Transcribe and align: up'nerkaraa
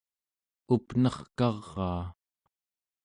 up'nerkaraa 0.73 2.03